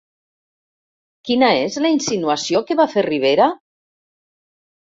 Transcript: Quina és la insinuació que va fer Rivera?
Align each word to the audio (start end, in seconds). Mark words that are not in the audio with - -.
Quina 1.29 1.51
és 1.67 1.77
la 1.87 1.93
insinuació 1.97 2.65
que 2.71 2.79
va 2.81 2.89
fer 2.95 3.07
Rivera? 3.11 3.51